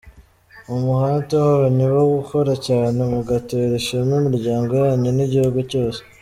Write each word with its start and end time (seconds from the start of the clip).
Umuhate 0.73 1.35
wanyu 1.45 1.85
wo 1.95 2.03
gukora 2.15 2.53
cyane 2.67 2.99
mugatera 3.11 3.73
ishema 3.81 4.13
imiryango 4.21 4.71
yanyu 4.83 5.09
n’igihugu 5.13 5.59
cyose. 5.71 5.99